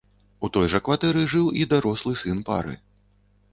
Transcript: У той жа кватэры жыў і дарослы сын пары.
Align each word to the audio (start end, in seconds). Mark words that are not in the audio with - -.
У 0.45 0.49
той 0.55 0.69
жа 0.73 0.79
кватэры 0.87 1.21
жыў 1.35 1.51
і 1.61 1.69
дарослы 1.75 2.17
сын 2.25 2.43
пары. 2.51 2.77